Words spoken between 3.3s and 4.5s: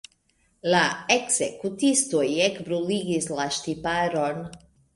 la ŝtiparon.